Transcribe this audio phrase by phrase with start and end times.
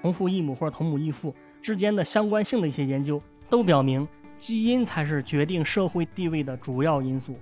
[0.00, 4.06] 同父异母或者同母异父之间的相关性的一些研究，都表明
[4.38, 7.38] 基因才是决定社会地位的主要因素。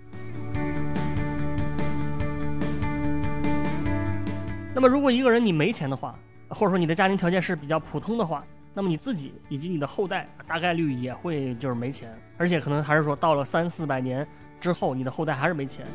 [4.74, 8.44] 那么，如果一个人你没钱的话，或者说你的家庭条件是比较普通的话，
[8.74, 14.26] 那么你自己以及你的后代大概率也会就是没钱，而且可能还是说到了三四百年
[14.60, 15.86] 之后，你的后代还是没钱。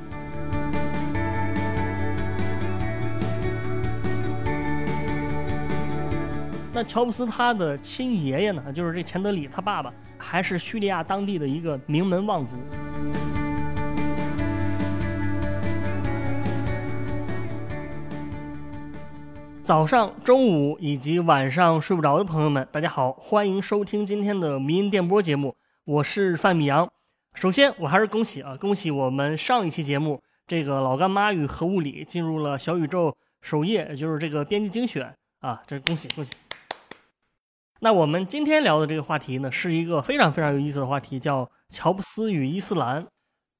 [6.84, 12.56] 乔布斯他的亲爷爷呢，就是这钱德里他爸爸，还是叙利亚当地的一个名门望族。
[19.64, 26.90] 早上、中午以及晚上睡不着的朋友们，大家好，欢迎收听今天的迷音电波节目，我是范米阳。
[27.36, 36.34] 首先，我还是恭喜啊，恭喜我们上一期节目这个老干妈与核物理进入了小宇宙首页，也就是这个编辑精选啊，这恭喜恭喜。
[37.84, 43.08] 那我们今天聊的这个话题呢，是一个非常非常有意思的话题，叫乔布斯与伊斯兰。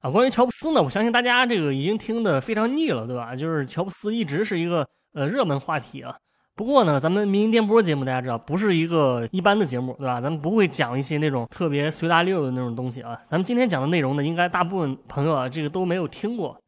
[0.02, 3.36] 啊，关于乔布斯呢，我相信大家这个已经听得非常腻了，对吧？
[3.36, 6.16] 就是乔布斯一直是一个呃热门话题啊。
[6.56, 10.22] 不过呢，咱们民营电波节目大家知道，不是一个一般的节目，对吧？
[10.22, 13.20] 咱们不会讲一些那种特别随大溜的那种东西啊。
[13.28, 16.62] 咱们今天讲的内容呢，应该大部分朋友啊，这个都没有听过。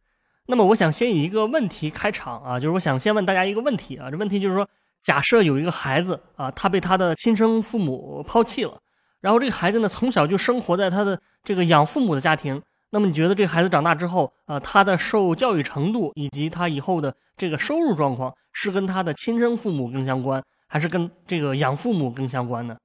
[0.47, 4.67] 那么，我想先以一个问题开场啊，就是我想先问大家一个问题啊，这问题就是说。
[5.03, 8.79] 假设有一个孩子啊，他被他的亲生父母抛弃了，
[9.19, 12.61] 然后这个孩子呢，从小就生活在他的这个养父母的家庭。
[12.89, 22.77] 那么你觉得这个孩子长大之后啊，他的受教育程度以及他以后的这个收入状况，是跟他的亲生父母更相关，还是跟这个养父母更相关呢？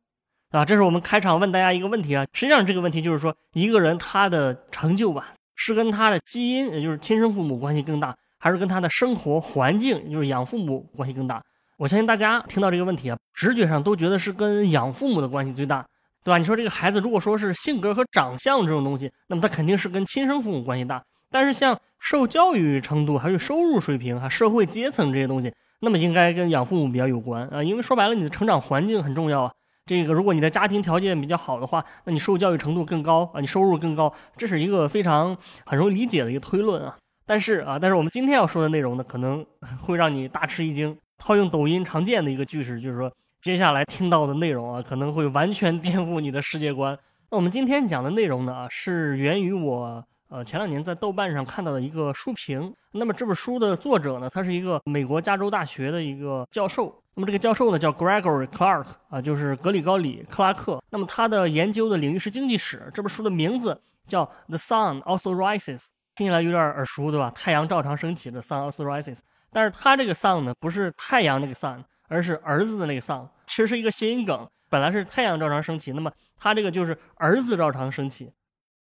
[0.50, 2.26] 啊，这是我们开场问大家一个问题啊。
[2.32, 11.42] 实际上这个问题就是说，一个人他的成就吧，是跟他的基因，也就是亲生父母关系更大，还是跟他的生活环境，就是养父母关系更大？
[11.78, 15.86] 我相信大家听到这个问题啊，直觉上都觉得是跟养父母的关系最大，
[16.24, 16.36] 对吧？
[16.36, 21.00] 你说这个孩子如果说是性格和长相这种东西，那么他肯定是跟亲生父母关系大。
[21.30, 27.62] 但是像受教育程度、还有收入水平、哈社会阶层这些东西，那么应该跟养父母比较有关啊。
[27.62, 29.52] 因为说白了，你的成长环境很重要啊。
[29.86, 36.96] 这个如果你的家庭条件比较好的话，那你受教育程度更高啊，你收入更高，这是一个非常很容易理解的一个推论啊。
[37.24, 39.46] 但是啊，但是我们今天要说的内容呢，可能
[39.80, 40.98] 会让你大吃一惊。
[41.18, 43.12] 套用抖音常见的一个句式，就是说，
[43.42, 46.98] 接下来听到的内容啊，可能会完全颠覆你的世界观。
[47.30, 52.72] 那我们今天讲的内容呢，是源于我呃前两年在豆瓣上看到的一个书评。
[52.92, 57.02] 那么这本书的作者呢，他是一个美国加州大学的一个教授。
[57.14, 60.80] 那么这个教授呢叫 Gregory Clark 啊，就是格里高里·克拉克。
[60.90, 62.90] 那么他的研究的领域是经济史。
[62.94, 65.78] 这本书的名字叫《The Sun Also Rises》，
[66.14, 67.30] 听起来有点耳熟，对吧？
[67.34, 69.16] 太阳照常升起，《The Sun Also Rises》。
[69.52, 74.48] 但是他这个丧呢，不是太阳那个丧而是儿子的那个丧其实是一个谐音梗。
[74.70, 78.30] 本来是太阳照常升起，那么他这个就是儿子照常升起。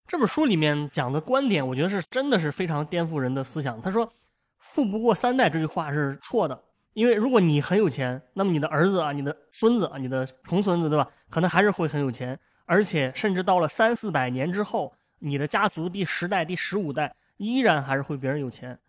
[0.07, 3.79] 这本书里面讲的观点，我觉得是真的是非常颠覆人的思想。
[3.81, 4.12] 他说
[4.57, 6.59] “富不过三代”这句话是错的，
[6.94, 11.07] 因为如果你很有钱，那么你的儿子啊、你的孙子啊、你的重孙子，对吧？
[11.29, 18.79] 可能还是会很有钱，而且甚至到了三四百年之后，你的家族第十代、第十五代依然还是会别人有钱。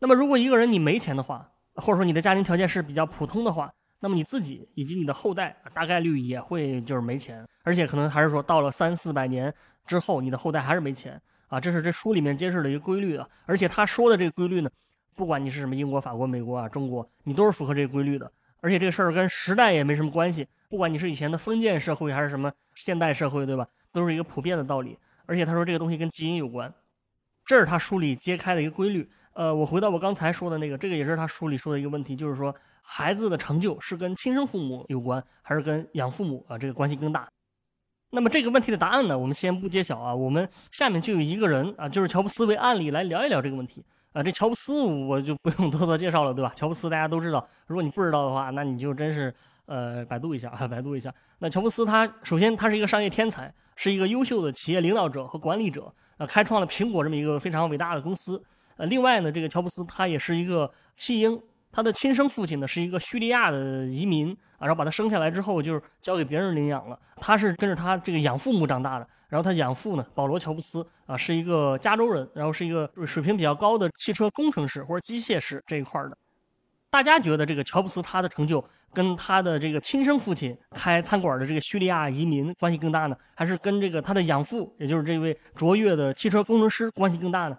[0.00, 9.52] 那么，如果一个人你没钱的话，或者说你的家庭条件是比较普通的话，那么你自己以及你的后代大概率也会就是没钱，而且可能还是说到了三四百年
[9.86, 11.58] 之后，你的后代还是没钱啊。
[11.58, 13.28] 这是这书里面揭示的一个规律啊。
[13.44, 14.70] 而且他说的这个规律呢，
[15.16, 18.30] 不管你是什么英国、法国、美国啊、中国，你都是符合这个规律的。
[18.60, 23.66] 而且这个事儿跟时代也没什么关系，不管你是以前的封建社会还是什么现代社会，对吧？
[23.92, 24.96] 都是一个普遍的道理。
[25.26, 26.72] 而且他说这个东西跟基因有关，
[27.44, 29.10] 这是他书里揭开的一个规律。
[29.38, 37.28] 呃，我回到我刚才说的那个，这个也是他书里说的一个问题，就是说孩子的成就是跟亲生父母有关，还是跟养父母啊这个关系更大？
[38.10, 44.20] 那么这个问题的答案呢，我们先不揭晓啊，我们下面就有一个人啊，就是乔布斯为案例来聊一聊这个问题啊。
[44.24, 46.52] 这乔布斯我就不用多多介绍了，对吧？
[46.56, 49.32] 乔布斯大家都知道，如果你不知道的话，那你就真是
[49.66, 51.14] 呃百度一下啊，百度一下。
[51.38, 58.42] 那乔布斯他首先他是一个商业天才，是一个优秀的企业领导者和管理者，呃，开创了苹果这么一个非常伟大的公司。
[58.78, 61.38] 呃，另外呢，这个乔布斯他也是一个弃婴，
[61.70, 76.16] 他的亲生父亲呢是一个叙利亚的移民啊，然后把他生下来之后就是交给别人领养了，他是跟着他这个养父母长大的，然后他养父呢，保罗乔布斯啊是一个加州人，然后是一个水平比较高的汽车工程师或者机械师这一块的。
[76.88, 78.64] 大家觉得这个乔布斯他的成就
[78.94, 87.58] 跟他的这个亲生父亲开餐馆的这个叙利亚移民关系更大呢，还是跟这个他的养父，也就是这位卓越的汽车工程师关系更大呢？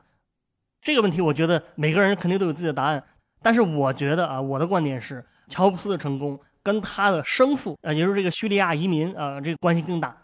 [0.81, 3.03] 这个问题，我觉得每个人肯定都有自己的答案，
[3.41, 10.15] 但是我觉得啊，我的观点是，乔布斯的成功跟他的生父，呃，也就是这个叙利亚移民，呃，这个关系更大。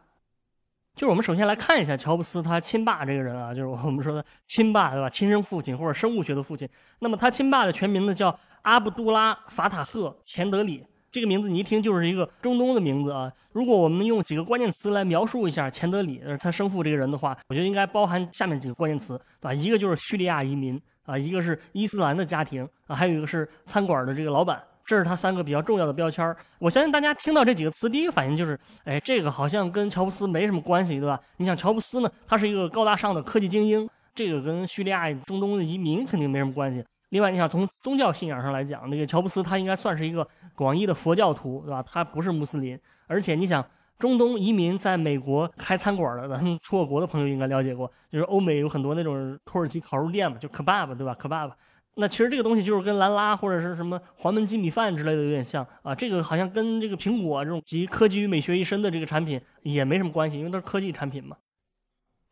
[0.96, 5.10] 就是我们首先来看一下乔布斯他亲爸这个人啊，就是我们说的亲爸，对吧？
[5.10, 6.68] 亲生父亲或者生物学的父亲。
[7.00, 10.86] 那么他亲爸的全名呢叫阿卜杜拉·法塔赫·钱德里。
[11.16, 13.32] 这个名字你一听就是一个中东的名字啊。
[13.54, 19.54] 如果我们用几个关键词来描述一下钱德里，他生父这个人的话，我觉得应该包含下面几个关键词，对吧？
[19.54, 24.62] 一个就是叙利亚移民啊，一个是伊斯兰的家庭啊，还有一个是餐馆的这个老板。
[24.86, 31.18] 这是他三个比较重要的标签我相信大家听到这几个词，第一个反应就是，哎，这个好像跟乔布斯没什么关系，对吧？
[31.38, 36.84] 你想乔布斯呢，他是一个高大上的科技精英，这个跟叙利亚中东的移民肯定没什么关系。
[37.16, 41.82] 另外，你想从宗教信仰上来讲，那个乔布斯他应该算是一个广义的佛教徒，对吧？
[41.82, 42.78] 他不是穆斯林。
[43.08, 43.66] 而且你想，
[43.98, 51.54] 中东移民在美国开餐馆的，咱们出过国的朋友应该了解过，就是欧美有很多那种土耳其烤肉店嘛，就 kebab，对吧？kebab。
[51.94, 61.38] 那其实这个东西就是跟兰拉或者是什么黄焖鸡米饭之类的有点像啊，这个好像跟这个苹果这种集科技与美学一身的这个产品也没什么关系，因为都是科技产品嘛。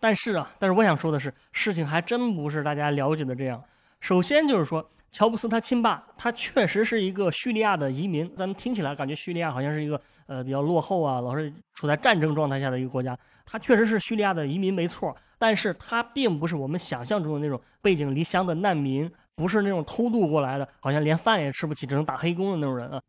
[0.01, 3.63] 但是啊，但是我想说的是，事情还真不是大家了解的这样。
[4.03, 8.29] 首先就是说，乔布斯他亲爸，他确实是一个叙利亚的移民。
[8.35, 13.17] 咱们听起来感觉叙利亚好像是一个呃比较落后啊，老是处在战争状态下的一个国家。
[13.45, 19.09] 他确实是叙利亚的移民没错，但是他并不是我们想象中的那种背井离乡的难民。
[19.35, 23.01] 不是那种偷渡过来的，好像连饭也吃不起，只能打黑工的那种人啊。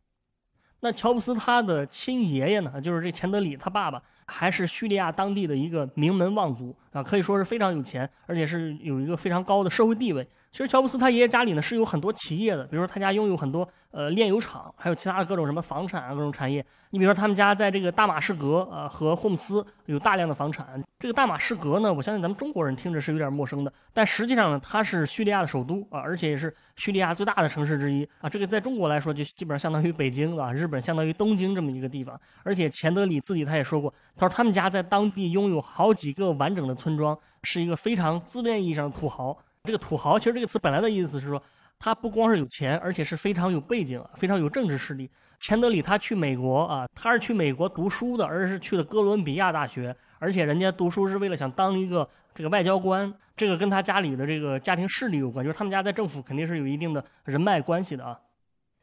[0.81, 10.27] 那乔布斯他的亲爷爷呢，就是这钱德里他爸爸，还是叙利亚当地的一个名门望族啊，可以说是非常有钱，而且是有一个非常高的社会地位。
[10.51, 16.65] 其实乔布斯他爷爷家里呢是有很多企业的，比如说他家拥有很多呃炼油厂，还有其他的各种什么房产啊各种产业。
[16.91, 20.81] 你比如说他们家在这个大马士革呃和霍姆斯有大量的房产。
[21.01, 28.31] 这个大马士革呢，我相信咱们中国人听着是有点陌生的，但实际上呢它是叙利亚的首都啊，而且也是叙利亚最大的城市之一啊。
[28.31, 32.19] 这个在中国来说就基本上相当于北京啊，日本相当于东京这么一个地方。
[32.45, 39.37] 而且钱德里自己他也说过，他说他们家在当地拥有好几个完整的村庄，是一个非常字面意义上的土豪。
[39.65, 41.43] 这个土豪其实这个词本来的意思是说，
[41.79, 45.11] 他不光是有钱，而且是非常有背景，非常有政治势力。
[45.41, 58.19] 钱德里他去美国啊，他是去美国读书的，而是去的哥伦比亚大学，而且人家读书是为了想当一个这个外交官，这个跟他家里的这个家庭势力有关，就是他们家在政府肯定是有一定的人脉关系的啊。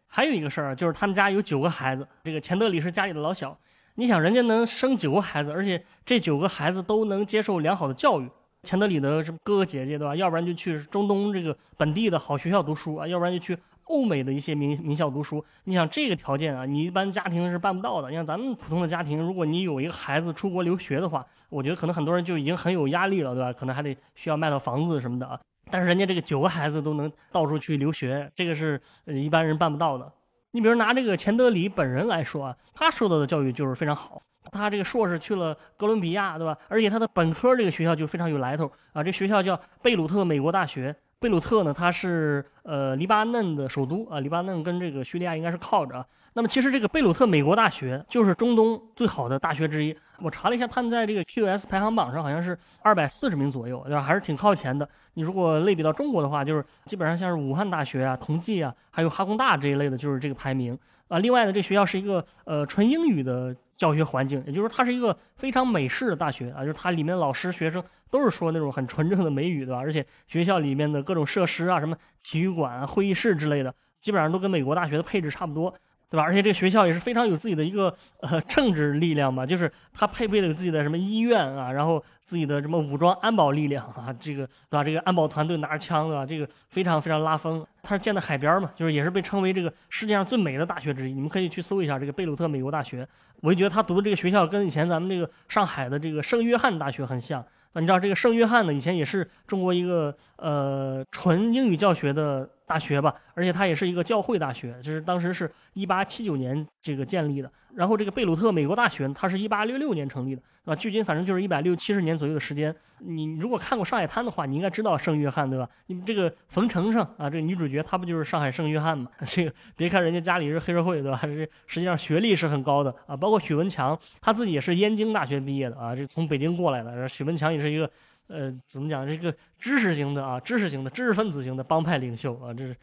[0.08, 3.58] 还有一个事儿就是他们家有九个孩子，这个钱德里是家里的老小。
[3.96, 8.30] 你想人家能生九个孩子，而且这九个孩子都能接受良好的教育。
[8.64, 10.16] 钱德里的什么哥哥姐姐对吧？
[10.16, 15.44] 要不然就去中东这个本地的好学校读书啊，要不然就去欧美的一些名名校读书。
[15.64, 18.10] 你想这个条件啊，你一般家庭是办不到的。
[18.10, 23.52] 你像咱们普通的家庭，如果你有一个孩子出国留学的话，我觉得可能很多人就已经很有压力了，对吧？
[23.52, 25.40] 可能还得需要卖套房子什么的啊。
[25.72, 30.12] 但是人家这个九个孩子都能到处去留学，这个是一般人办不到的。
[30.52, 34.22] 你比如拿这个钱德里本人来说啊，他受到的教育就是非常好。
[34.52, 36.58] 他这个硕士去了哥伦比亚，对吧？
[36.68, 40.96] 而且他的本科这个学校就非常有来头啊，这学校叫贝鲁特美国大学。
[41.22, 46.04] 贝鲁特呢，它是呃黎巴嫩的首都啊，黎巴嫩跟这个叙利亚应该是靠着。
[46.34, 49.96] 那么其实这个贝鲁特美国大学就是中东最好的大学之一。
[50.20, 54.02] 我查了一下，他们在这个 QS 排行榜上好像是二百四十名左右，对吧？
[54.02, 54.90] 还是挺靠前的。
[55.14, 60.76] 你如果类比到中国的话，就是基本上像是武汉大学啊、同济啊，还有哈工大这一类的，就是这个排名
[61.08, 61.20] 啊。
[61.20, 63.56] 另外呢，这学校是一个呃纯英语的。
[63.82, 69.80] 教学环境，也就是说，它是一个非常美式的大学啊，就是它里面老师、学生都是说那种很纯正的美语，对吧？
[69.80, 75.74] 而且学校里面的各种设施啊，什么体育馆、会议室之类的，基本上都跟美国大学的配置差不多。
[76.12, 76.24] 对吧？
[76.24, 84.84] 而且这个学校也是非常有自己的一个呃政治力量嘛，就是它配备了自己的什么医院啊，然后自己的什么武装安保力量啊，这个对吧？
[84.84, 86.26] 这个安保团队拿着枪对吧？
[86.26, 87.66] 这个非常非常拉风。
[87.82, 91.14] 它是建在海边嘛，就是也是被称为这个世界上最美的大学之一。
[91.14, 93.08] 你们可以去搜一下这个贝鲁特美国大学。
[93.40, 97.42] 我就觉得他读的这个学校跟以前咱们这个上海的这个圣约翰大学很像。
[97.72, 102.50] 那你知道这个圣约翰呢，以前也是中国一个呃纯英语教学的。
[102.72, 107.52] 大学吧，而且它也是一个教会大学，就是当时是一八七九年这个建立的。
[107.76, 112.74] 然后这个贝鲁特美国大学，它是一八六六年成立的，啊，距今反正就是一百六七十年左右的时间。
[113.00, 115.68] 你如果看过《上海滩》的话，你应该知道圣约翰，对吧？
[115.88, 119.10] 你这个冯程程啊，这个女主角她不就是上海圣约翰吗？
[119.28, 121.20] 这个别看人家家里是黑社会，对吧？
[121.24, 123.18] 这实际上学历是很高的啊。
[123.18, 127.08] 包括许文强，他自己也是燕京大学毕业的啊，这从北京过来的。
[127.10, 127.90] 许文强也是一个。
[128.32, 129.06] 呃，怎么讲？
[129.06, 132.76] 这个知识型的啊，知识型的知识分子型的帮派领袖啊，这是。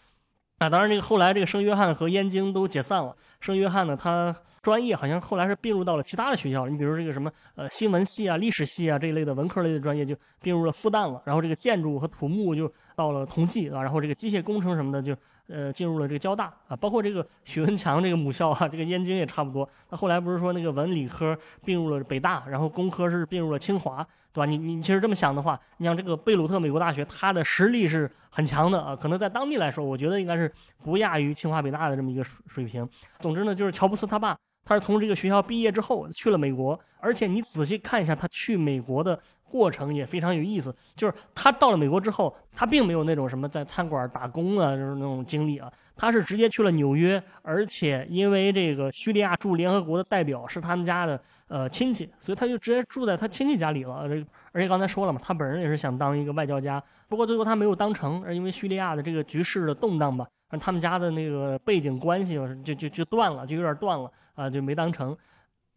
[0.58, 3.14] 啊，当然，这个后来这个圣约翰和燕京都解散了。
[3.38, 6.68] 圣约翰呢，他专业好像后来是并入到了其他的学校。
[6.68, 11.22] 你比如这个什么呃新闻系啊、历史系啊这一类的文科类的专业就并入了复旦了。
[11.24, 15.14] 然后这个建筑和土木就到了同济啊，然后这个机械工程什么的就
[15.48, 19.68] 呃，进入了这个交大啊，包括这个许文强这个母校啊，这个燕京也差不多。
[19.90, 24.46] 那后来不是说那个文理科并入了北大，然后工科是并入了清华，对吧？
[24.46, 30.52] 你你其实这么想的话，你像这个贝鲁特美国大学，它的实力是很强的啊，可能在当地来说，我觉得应该是
[30.84, 32.88] 不亚于清华北大的这么一个水水平。
[33.20, 34.36] 总之呢，就是乔布斯他爸，
[34.68, 39.18] 他是从这个学校毕业之后去了美国，而且你仔细看一下他去美国的。
[39.50, 54.06] 过程也非常有意思，就是他到了美国之后，他并没有那种什么在餐馆打工啊，就是那种经历啊，他是直接去了纽约，而且因为这个叙利亚驻联合国的代表是他们家的呃亲戚，所以他就直接住在他亲戚家里了。
[54.06, 54.22] 这
[54.58, 60.26] 而且刚才说了嘛，他本人也是想当一个外交家，不过最后他没有当成，因为叙利亚的这个局势的动荡吧，
[60.60, 62.34] 他们家的那个背景关系
[62.64, 65.16] 就就就断了，就有点断了啊，就没当成。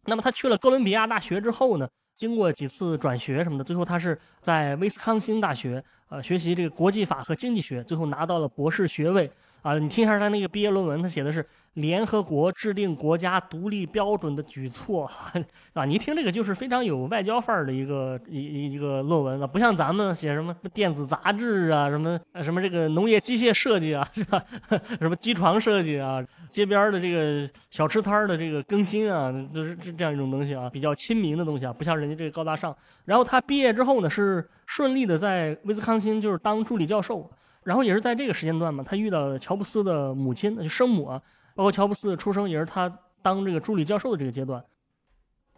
[0.04, 1.88] 那么他去了哥伦比亚大学之后呢？
[2.16, 9.30] 经过几次转学什么的，最后他是在威斯康星大学，呃，学习这个国际法和经济学，最后拿到了博士学位。
[9.62, 15.08] 啊，你听一下他那个毕业论文，他写的是联合国制定国家独立标准的举措，
[15.72, 24.44] 啊，你一听这个就是非常有外交范儿的一个一一个论文了，不像咱们写什么电子杂志啊，什么什么这个农业机械设计啊，是吧？
[25.00, 32.76] 什么机床设计啊，街边的这个小吃摊的这个更新啊，就是这样一种东西啊，比较亲民的东西啊，不像人家这个高大上。
[33.04, 37.30] 然后他毕业之后呢，是顺利的在威斯康星就是当助理教授。
[37.64, 41.22] 然后也是在这个时间段嘛，他遇到了乔布斯的母亲，就生母啊，
[41.54, 42.92] 包括乔布斯的出生也是他
[43.22, 44.62] 当这个助理教授的这个阶段。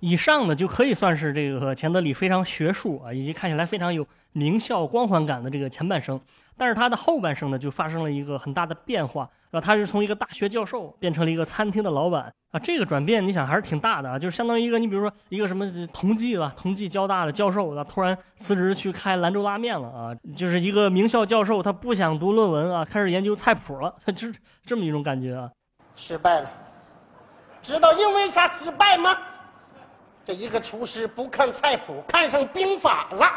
[0.06, 6.20] 以上呢就可以算是这个钱德里非常学术啊，以及看起来非常有名校光环感的这个前半生。
[6.58, 24.30] 但是他的后半生呢，就发生了一个很大的变化，啊，他是从一个大学教授变成了一个餐厅的老板啊，这个转变你想还是挺大的啊，就是相当于一个你比如说一个什么同济吧，同济交大的教授，他突然辞职去开兰州拉面了啊，就是一个名校教授，他不想读论文啊，开始研究菜谱了，他 这
[24.66, 25.50] 这么一种感觉啊，
[25.96, 26.50] 失败了，
[27.62, 29.16] 知道因为啥失败吗？
[30.24, 33.30] 这一个厨师不看菜谱，看上兵法了。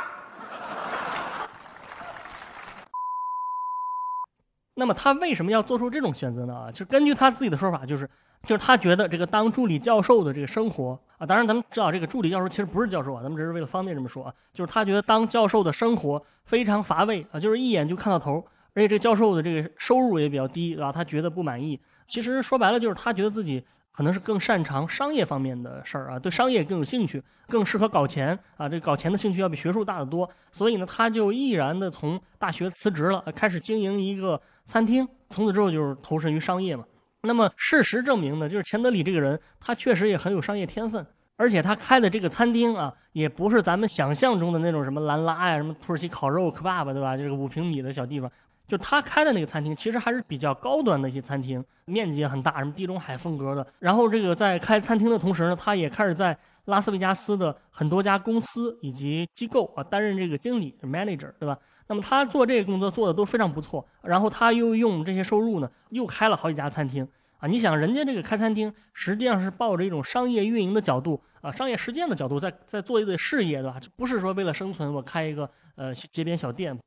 [4.74, 6.56] 那么他为什么要做出这种选择呢？
[6.56, 8.10] 啊，就根据他自己的说法，就是，
[8.44, 18.36] 就是他觉得这个当助理教授的这个生活啊，当然咱们知道这个助理教授其实不是教授啊，咱们只是为了方便这么说啊，就是他觉得当教授的生活非常乏味啊，就是一眼就看到头，
[18.74, 20.91] 而且这教授的这个收入也比较低，对吧？
[20.91, 21.77] 他觉得不满意。
[22.08, 23.65] 其实说白了就是他觉得自己。
[23.97, 28.69] 可能是更擅长商业方面的事儿啊，对商业更有兴趣，更适合搞钱啊。
[28.69, 35.07] 这搞钱的兴趣要比学术大得多，所以呢，他就毅然的从大学辞职了，开始经营一个餐厅。
[35.31, 36.85] 从此之后就是投身于商业嘛。
[37.21, 41.03] 那么事实证明呢，就是钱德里这个人，他确实也很有商业天分，
[41.35, 47.17] 而且他开的这个餐厅啊，也不是咱们想象中的那种什么兰拉呀、什么土耳其烤肉、可爸爸，对吧？
[47.17, 48.31] 这个五平米的小地方。
[48.67, 53.65] 就他开的那个餐厅，其实还是比较高端的一些餐厅，面积也很大，什么地中海风格的。
[53.79, 61.57] 然后这个在开餐厅的同时呢，他也开始在拉斯维加斯的很多家公司以及机构啊担任这个经理 manager，对吧？
[61.88, 63.88] 那么他做这个工作做的都非常不错。
[64.01, 67.07] 然后他又用这些收入呢，又开了好几家餐厅
[67.38, 67.47] 啊。
[67.47, 73.79] 你想，人家这个开餐厅实际上是抱着一种商业运营的角度啊，商业实践的角度，在在做一个事业，对吧？
[73.95, 76.77] 不是说为了生存，我开一个呃街边小店。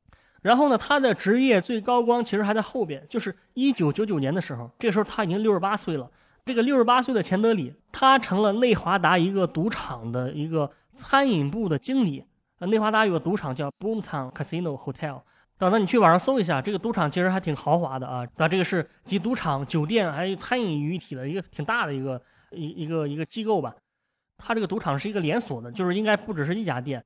[0.42, 6.10] 然后呢，他的职业最高光其实还在后边，就是一九九九年的时候，这时候他已经六十八岁了。
[6.46, 12.24] 这个六十八岁的钱德里，他成了内华达一个赌场的一个餐饮部的经理。
[12.58, 18.26] 呃，内华达有个赌场叫 Boomtown Casino Hotel，啊，那你去网上搜一下，这个赌场其实还挺豪华的啊。
[18.36, 22.20] 啊，这个是集赌场、酒店还有餐饮于一体的一个挺大的一个
[22.50, 23.74] 一一个一个机构吧。
[24.38, 27.04] 他这个赌场是一个连锁的，就是应该不只是一家店。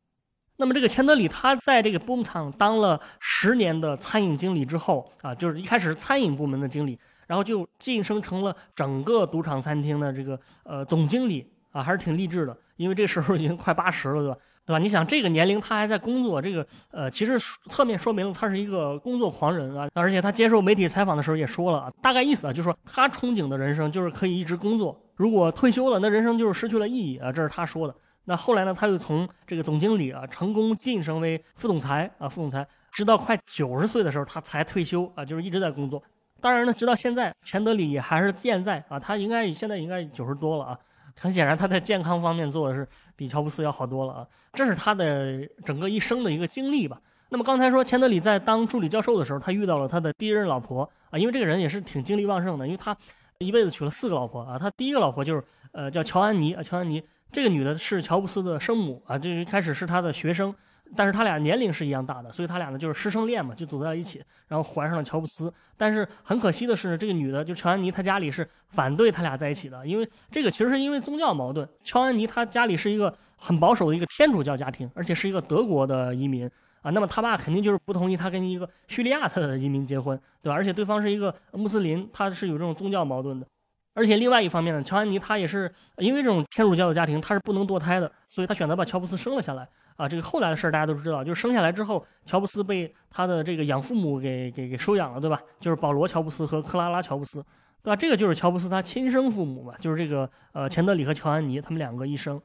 [0.57, 12.57] 那么这个钱德里他在这个 boom 厂当了十年的餐饮经理之后啊，就是一开始是餐饮部门的经理，然后就晋升成了整个赌场餐厅的这个呃总经理啊，还是挺励志的。
[12.77, 14.37] 因为这时候已经快八十了，对吧？
[14.67, 14.79] 对吧？
[14.79, 19.89] 你想这个年龄他还在工作，这个呃其实侧面说明了他是一个工作狂人啊。
[19.95, 27.31] 而且他接受媒体采访的时候也说了，大概意思啊，就是说他憧憬的人生就是可以一直工作，如果退休了，那人生就是失去了意义啊。
[27.31, 27.95] 这是他说的。
[28.27, 28.73] 那后来呢？
[28.73, 36.03] 他又从这个总经理啊，成功晋升为副总裁啊，副总裁，直到快九十岁的时候，他才退休啊，就是一直在工作。
[36.41, 40.79] 当然呢，直到现在，钱德里还是健在啊，他应该现在应该九十多了啊。
[41.21, 44.27] 很显然，他在健康方面做的是比乔布斯要好多了啊。
[44.55, 46.99] 这是他的整个一生的一个经历吧。
[47.29, 52.97] 那么刚才说，钱德里在当助理教授的时候，他遇到了他的第一任老婆啊，因为这个人也是挺精力旺盛的，因为他
[53.39, 54.59] 一辈子娶了四个老婆啊。
[54.59, 57.03] 他第一个老婆就是呃叫乔安妮啊，乔安妮。
[57.35, 60.55] 这个女的是乔布斯的生母啊，这一开始是他的学生，
[60.95, 65.53] 但是他俩年龄是一样大的，所以他俩呢就是师生恋嘛，就走在了一起，然后怀上了乔布斯。
[65.77, 71.69] 但是很可惜的是呢，这个女的就乔安妮，她家里是反对他俩在一起的，因为这个其实是因为宗教矛盾。
[71.83, 76.49] 乔安妮她家里是一个很保守的一个天主教家庭，而且是一个德国的移民
[76.83, 80.55] 啊，那么他爸肯定就是不同意他跟一个叙利亚的移民结婚，对吧？
[80.55, 83.47] 而且对方是一个穆斯林，他是有这种宗教矛盾的。
[83.95, 89.67] 而且另外一方面呢，乔安妮她也是因为这种天主教的家庭，她是不能堕胎的，所以她选择把乔布斯生了下来。
[89.97, 95.41] 啊，这个后来的事儿大家都知道，就是生下来之后，乔布斯被他的这个养父母给给给收养了，对吧？
[95.61, 97.41] 就是保罗·乔布斯和克拉拉·乔布斯，
[97.81, 97.95] 对吧？
[97.95, 102.43] 这个就是乔布斯他亲生父母嘛，就是这个呃钱德里和乔安妮他们两个一生。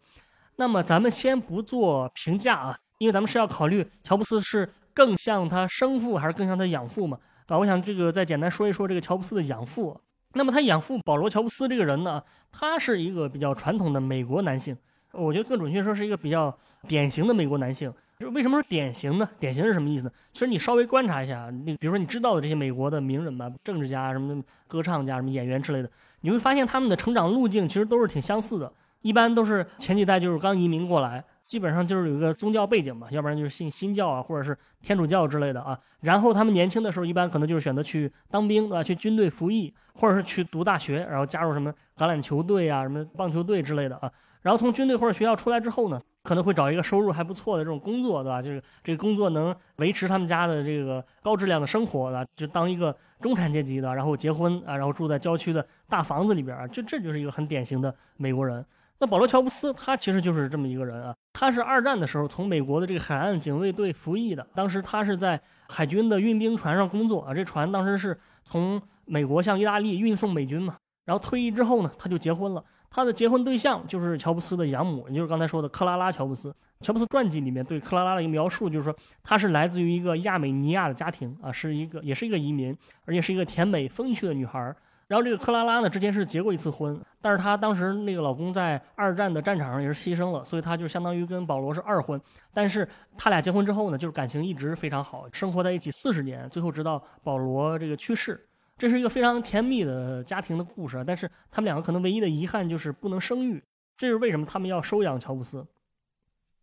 [0.57, 7.57] 那么咱们先不做评价啊，因为咱们是要考虑乔布斯是更像他生父还是更像他养父嘛，对吧？
[7.57, 9.99] 我想这个再简单说一说这个乔布斯的养父。
[10.33, 12.21] 那么他养父保罗·乔布斯这个人呢，
[12.51, 14.77] 他是一个比较传统的美国男性。
[15.11, 16.55] 我觉得更准确说是一个比较
[16.87, 17.91] 典型的美国男性。
[18.33, 19.27] 为什么说典型呢？
[19.39, 20.11] 典型是什么意思呢？
[20.33, 25.89] 其实你稍微观察一下，你比如说你知道的这些美国的名人吧，政治家、什么歌唱家、什么演员之类的，
[26.21, 28.71] 你会发现他们的成长路径其实都是挺相似的。
[29.01, 35.77] 一般都是前几代就是刚移民过来，基本上就是有一个宗教背景嘛，要不然就是信新教啊，或者是天主教之类的啊。
[36.01, 38.83] 然后他们年轻的时候一般可能就是选择去当兵，对吧？
[38.83, 44.11] 去军队服役，或者是去读大学，然后加入什么橄榄球队啊、什么棒球队之类的啊。
[44.43, 48.39] 然后从军队或者学校出来之后呢，可能会找一个收入还不错的这种工作，对吧？
[48.43, 58.63] 就是这个工作能维持他们家的这个高质量的生活的，就当一个中产阶级的，然后结婚啊，然后住在郊区的大房子里边儿，就这就是一个很典型的美国人。
[58.99, 65.39] 那保罗·乔布斯他其实就是这么一个人啊，他是二战的时候从美国的这个海岸警卫队服役的，当时他是在
[65.69, 70.75] 海军的运兵船上工作啊，这船当时是从美国向意大利运送美军嘛。
[71.05, 72.63] 然后退役之后呢，他就结婚了。
[72.91, 76.53] 他的结婚对象就是乔布斯的养母，也就是刚才说的克拉拉·乔布斯。
[76.81, 82.75] 乔布斯传记里面对克拉拉的一个描述，就是说她是来自于一个亚美尼亚的家庭啊，是一个也是一个移民，
[83.05, 84.75] 而且是一个甜美风趣的女孩。
[85.09, 92.21] 然后这个克拉拉呢，之前是结过一次婚，但是她当时那个老公在二战的战场上也是牺牲了，所以她就相当于跟保罗是二婚。
[92.53, 98.39] 但是他俩结婚之后呢，就是感情一直非常好，生活在一起四十年，最后直到保罗这个去世。
[98.77, 103.63] 这是一个非常甜蜜的家庭的故事，但是他们两个可能唯一的遗憾就是不能生育，
[103.97, 105.65] 这是为什么他们要收养乔布斯。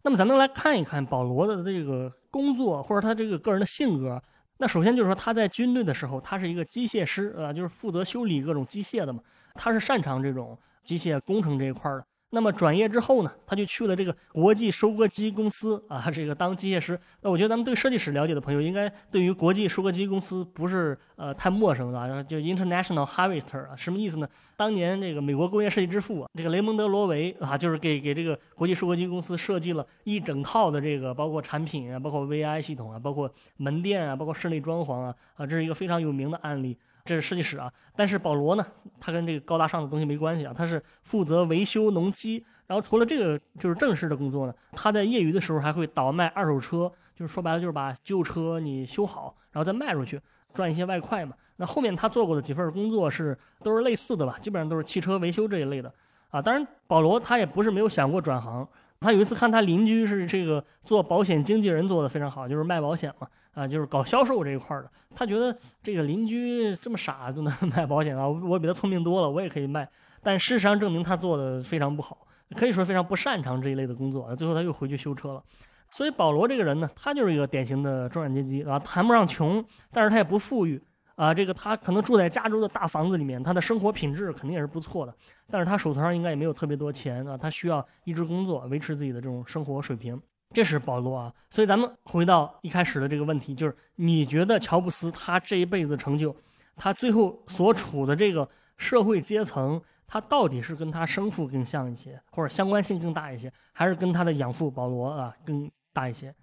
[0.02, 4.22] 那么咱们来看一看保罗的这个工作或者他这个个人的性格。
[4.58, 9.20] 那首先就是说他在军队的时候，他是一个机械师，呃，就是负责修理各种机械的嘛，
[9.54, 12.04] 他是擅长这种机械工程这一块的。
[12.30, 16.98] 那么转业之后呢，他就去了这个国际收割机公司啊，这个当机械师。
[17.22, 24.28] 那我觉得咱们对设计史了解的朋友，应该对于国际收割机公司不是呃太陌生的啊，就 International Harvester 啊，什么意思呢？
[24.56, 36.76] 当年这个美国工业设计之父这个雷蒙德·罗维啊，就是给给这个国际收割机公司设计了一整套的这个包括产品啊，包括 VI 系统啊，包括门店啊，包括室内装潢啊，啊，这是一个非常有名的案例。
[37.06, 38.66] 这是设计师啊，但是保罗呢，
[39.00, 42.44] 他跟这个高大上的东西没关系啊，他是负责维修农机。
[42.66, 50.20] 然后除了这个就是正式的工作呢，他在业余的时候还会倒卖二手车，就是说白了就是把旧车你修好，然后再卖出去
[50.52, 51.34] 赚一些外快嘛。
[51.56, 55.90] 那后面他做过的几份工作是都是类似的吧，基本上都是汽车维修这一类的
[56.30, 56.42] 啊。
[56.42, 58.68] 当然保罗他也不是没有想过转行。
[59.00, 64.90] 他有一次看他邻居是这个做保险经纪人做的非常好，就是卖保险嘛，啊，就是搞销售这一块的。
[65.14, 69.88] 他觉得这个邻居这么傻都能 卖保险啊，我比他聪明多了，我也可以卖。
[70.22, 74.34] 但事实上证明他做的非常不好，可以说非常不擅长这一类的工作。
[74.36, 75.42] 最后他又回去修车了。
[75.88, 80.82] 所以保罗这个人呢，他就是一个典型的中产阶级啊，谈不上穷，但是他也不富裕。
[81.16, 85.16] 啊，这个他可能住在加州的大房子里面，他的生活品质肯定也是不错的，
[85.48, 90.20] 但是他手头上应该也没有特别多钱啊，他需要一直工作维持自己的这种生活水平。
[90.52, 96.36] 这是保罗啊，所以咱们回到一开始的这个问题，就是你觉得乔布斯他这一辈子成就，
[96.76, 106.34] 他最后所处的这个社会阶层，他到底是跟他生父更像一些，或者相关性更大一些，还是跟他的养父保罗啊更大一些？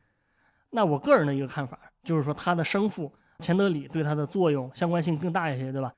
[0.72, 3.14] 那我个人的一个看法就是说，他的生父。
[3.44, 5.94] 钱德里对它的作用相关性更大一些，对吧？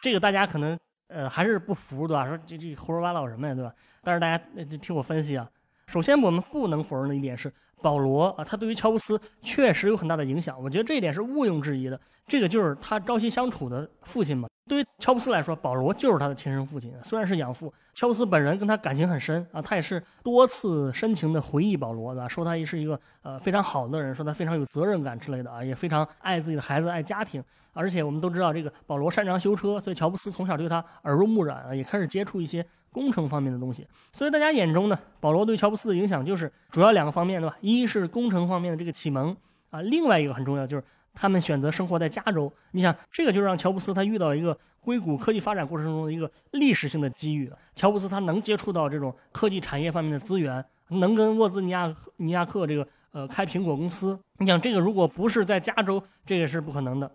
[0.00, 2.26] 这个大家可能呃还是不服，对吧？
[2.28, 3.72] 说这这胡说八道什么呀，对吧？
[4.02, 4.44] 但是大家
[4.80, 5.50] 听我分析啊。
[5.86, 7.50] 首先，我们不能否认的一点是，
[7.86, 10.60] 保罗啊，他对于乔布斯确实有很大的影响。
[10.60, 12.00] 我觉得这一点是毋庸置疑的。
[12.26, 14.48] 这个就是他朝夕相处的父亲嘛。
[14.68, 17.72] 对于乔布斯来说，保罗就是他的亲生父亲，虽然是养父。
[17.94, 22.26] 乔布斯本人跟他感情很深啊，他也是多次深情的回忆保罗，对吧？
[22.26, 27.40] 说他也是一个呃非常好的人，说他非常有责任感之类的啊，也非常爱自己的孩子，爱家庭。
[27.72, 33.86] 而且我们都知道，这个保罗擅长修车，所以乔布斯从小对他耳濡目染啊，也开始接触一些工程方面的东西。
[34.12, 37.56] 所以大家眼中呢，保罗对乔布斯的影响就是主要两个方面，对吧？
[37.60, 39.36] 一一是工程方面的这个启蒙
[39.70, 42.52] 啊，另外一个很重要就是他们选择生活在加州。
[42.72, 47.50] 你想，这个就让乔布斯他遇到一个硅谷科技发展过程中的一个历史性的机遇。
[47.74, 54.18] 乔布斯他能接触到这种科技产业方面的资源，能跟沃兹尼亚尼亚克这个呃开苹果公司。
[54.38, 57.10] 你想，这个如果不是在加州，这个是不可能的。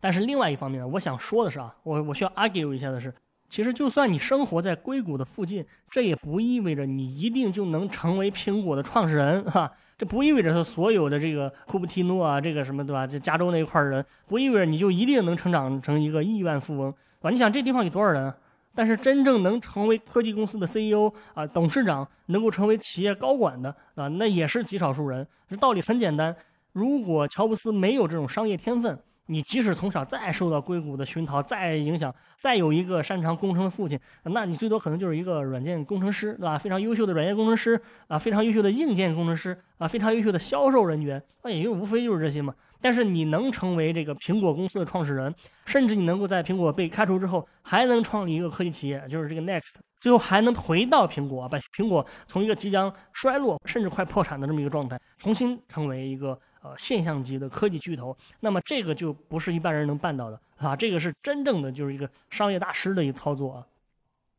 [0.00, 3.14] 但是另外一方面呢，我想说的是啊，我我需要 argue 一下的是，
[3.50, 9.70] 其实就算你生活在硅谷的附近，这也不意味着你一定就能成为苹果的创始人哈。
[9.98, 13.04] 这不意味着他所有的这个库布提诺啊，这个什么对吧？
[13.04, 17.30] 这加州那一块人，不意味着你就一定能成长成一个亿万富翁，对吧？
[17.30, 18.32] 你想这地方有多少人？
[18.72, 25.26] 但是真正能成为科技公司的 CEO 啊、董事长，能够成为企业高管的啊，那也是极少数人。
[25.48, 26.34] 这道理很简单，
[26.72, 28.96] 如果乔布斯没有这种商业天分。
[29.30, 36.58] 你即使从小再受到硅谷的熏陶，再影响，再有一个擅长工程的父亲，那你最多可能就是一个软件工程师，对吧？
[36.58, 42.52] 非常优秀的软件工程师啊，非常优秀的硬件工程师啊，非常优秀的销售人员，那也就无非就是这些嘛。
[42.80, 45.32] 但是你能成为这个苹果公司的创始人，
[45.64, 56.36] 甚至你能够在苹果被开除之后，还能创立一个科技企业，就是这个 Next，最后还能回到苹果，把苹果从一个即将衰落甚至快破产的这么一个状态，重新成为一个。
[56.62, 60.76] 呃，现象级的科技巨头，那么这个就不是一般人能办到的啊！
[60.76, 63.66] 这个是真正的就是一个商业大师的一个操作啊！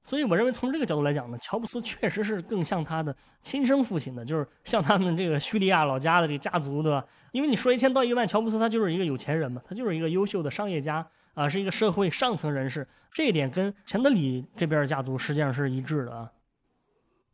[0.04, 7.04] 所以我认为从这个角度来讲呢，乔布斯确实是更像他的亲生父亲的，就是像他们这个叙利亚老家的这个家族，对吧？
[7.32, 16.32] 因为你说一千道一万，乔布斯他就是一个有钱人嘛，他就是一个优秀的商业家啊，是一个社会上层人士，这一点跟钱德里这边的家族实际上是一致的啊。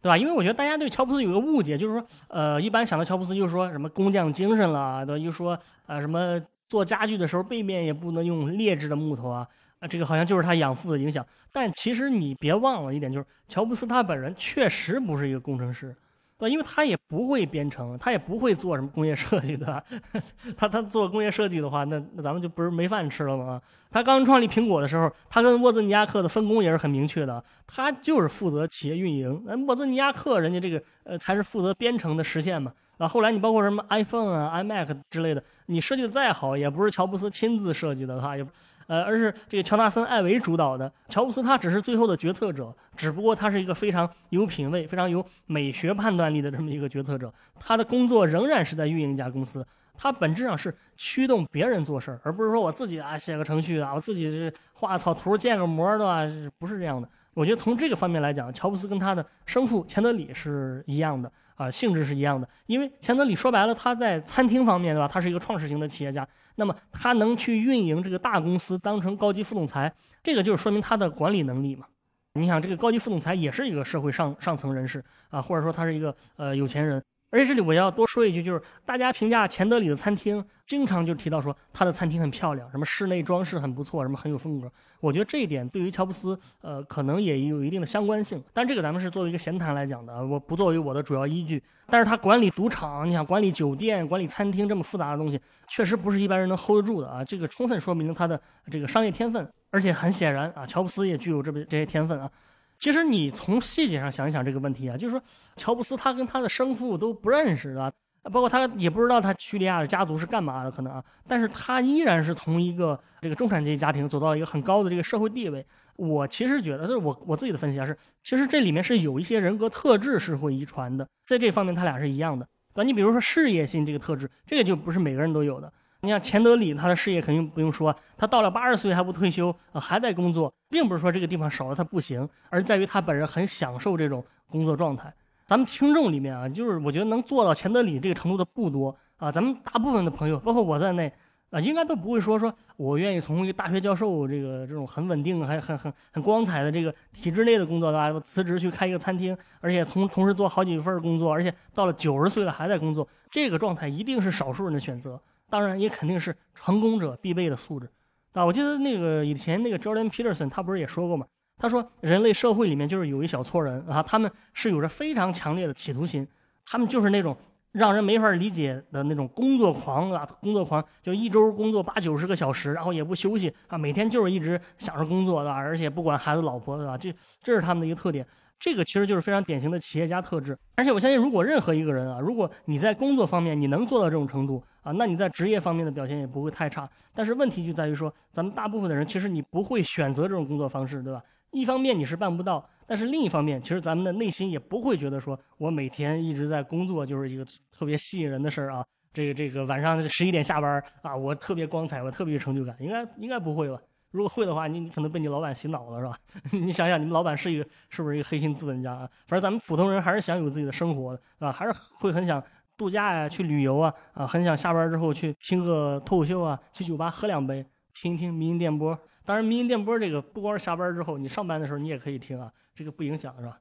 [0.07, 0.17] 对吧？
[0.17, 5.21] 因为我觉得大家对乔布斯有个误解，就是说，呃，一般想到乔布斯，就说什么工匠精神了，对吧？
[5.21, 9.45] 又说，呃，什么做家具的时候背面也不能用劣质的木头啊，
[9.79, 11.25] 啊，这个好像就是他养父的影响。
[11.51, 15.93] 但其实你别忘了一点，就是乔布斯他本人确实不是一个工程师。
[16.39, 19.83] 对，因为他也不会编程，他也不会做什么工业设计的。
[20.55, 23.59] 他他做工业设计的话，那那咱们就不是没饭吃了吗？
[23.89, 32.71] 他刚创立苹果的时候，他跟沃兹尼亚克的分工也是很明确的，他就是负责企业运营，那沃兹尼亚克人家这个呃才是负责编程的实现嘛。
[32.97, 38.45] 啊，后来你包括什么 iPhone 啊、iMac 之类的，你设计的再好，也不是乔布斯亲自设计的，哈，也。
[38.87, 47.31] 呃，而是这个乔纳森·艾维主导的，乔布斯他只是最后的决策者，只不过他是一个非常有品位、非常有美学判断力的这么一个决策者。
[47.59, 56.21] 他的工作仍然是在运营一家公司，他本质上是驱动别人做事儿，而不是说我自己啊写个程序啊，我自己是画草图、建个模的话，
[56.57, 57.09] 不是这样的。
[57.37, 62.49] 我觉得从这个方面来讲，乔布斯跟他的生父钱德里是一样的啊，性质是一样的。
[62.65, 65.07] 因为钱德里说白了，他在餐厅方面，对吧？
[65.07, 66.27] 他是一个创始型的企业家。
[66.55, 71.85] 那么他能去运营这个大公司，当成高级副总裁，这个就是说明他的管理能力嘛。
[72.33, 77.03] 你想，这个高级副总裁也是一个社会上上层人士啊，或者说他是一个呃有钱人。
[77.29, 84.71] 而且这里我要多说一句，就是大家评价钱德里的餐厅，经常就提到说他的餐厅很漂亮，什么室内装饰很不错，什么很有风格。
[85.01, 88.41] 我觉得这一点对于乔布斯，呃，可能也有一定的相关性。
[88.53, 91.61] 但这个咱们是作为一个闲谈来讲的，我不作为我的主要依据。
[91.87, 97.23] 但是他管理赌场，你想管理酒店、管理餐厅这么复杂的东西，确实不是一般人能 hold 得住的啊。
[97.25, 98.39] 这个充分说明了他的
[98.71, 102.31] 这个商业天分，而且很显然啊，乔布斯也具有这么这些天分啊。
[102.79, 105.23] 其实你从细节上想一想这个问题啊，就是说，
[105.55, 107.91] 乔布斯他跟他的生父都不认识啊，
[108.31, 115.65] 包括他也不知道他叙利亚的家族是干嘛的可能啊，但是他依然是从一个这个中产阶级家庭走到一个很高的这个社会地位。
[115.95, 122.85] 我其实觉得，就是我我自己的分析啊，是其实这里面是有一些人格特质是会遗传的，在这方面他俩是一样的，对？
[122.85, 125.73] 你比如说事业性这个特质，这个就不是每个人都有的。
[126.01, 135.11] 你像钱德里，他的事业肯定不用说，他到了八十岁还不退休，还在工作，并不是说这个地方少了他不行，而在于他本人很享受这种工作状态。
[135.45, 139.31] 咱们听众里面啊，就是我觉得能做到钱德里这个程度的不多啊。
[139.31, 141.11] 咱们大部分的朋友，包括我在内，
[141.49, 148.19] 啊，应该都不会说说我愿意从一个大学教授这个这种很稳定、还很很很光彩的这个体制内的工作，对吧？
[148.19, 155.19] 辞职去开一个餐厅，而且从同时做好几份工作，而且到了九十岁了还在工作，这个状态一定是少数人的选择。
[155.49, 157.89] 当然，也肯定是成功者必备的素质，
[158.33, 161.25] 啊，我记得那个以前那个 Jordan Peterson 他不是也说过吗？
[161.57, 166.27] 他说人类社会里面就是有一小撮人啊，他们是有着非常强烈的企图心，
[166.65, 167.35] 他们就是那种
[167.71, 175.55] 让人没法理解的那种工作狂啊，工作狂就一周工作八九十个小时，然后也不休息啊，每天就是一直想着工作，对吧？
[175.55, 176.97] 而且不管孩子老婆，对吧？
[176.97, 178.25] 这这是他们的一个特点。
[178.59, 180.57] 这个其实就是非常典型的企业家特质。
[180.75, 186.89] 而且我相信，如果任何一个人啊，如果你在工作方面你能做到这种程度啊，那你在职业方面的表现也不会太差。
[187.13, 191.21] 但是问题就在于说，咱们大部分的人其实你不会选择这种工作方式，对吧？
[191.51, 198.83] 一方面你是办不到，但是另一方面，其实咱们的内心也不会觉得说我每天一直在工作就是一个特别吸引人的事儿啊。
[199.13, 203.79] 这个这个晚上十一点下班啊，我特别光彩，我特别有成就感，应该应该不会吧？
[204.17, 206.17] 如果会的话，你你可能被你老板洗脑了，是吧？
[206.51, 209.09] 你想想，你们老板是一个是不是一个黑心资本家啊？
[209.27, 212.43] 反正咱们普通人还是想有自己的生活的，啊，还是会很想
[212.75, 218.97] 度假呀，去旅游啊，啊，很想下班之后去听个脱口秀啊，去酒吧喝两杯，听一听民音电波。
[219.23, 223.59] 当然，民音电波这个不光是下班之后，你上班的时候你也可以听啊，这个不影响，是吧？